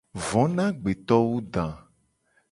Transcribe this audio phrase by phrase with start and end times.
[0.25, 1.65] Vo na agbeto wu da.